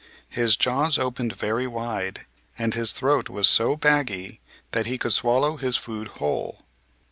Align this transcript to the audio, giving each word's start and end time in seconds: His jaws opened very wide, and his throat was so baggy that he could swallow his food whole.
His 0.31 0.57
jaws 0.57 0.97
opened 0.97 1.35
very 1.35 1.67
wide, 1.67 2.25
and 2.57 2.73
his 2.73 2.91
throat 2.91 3.29
was 3.29 3.47
so 3.47 3.75
baggy 3.75 4.39
that 4.71 4.87
he 4.87 4.97
could 4.97 5.13
swallow 5.13 5.57
his 5.57 5.77
food 5.77 6.07
whole. 6.17 6.63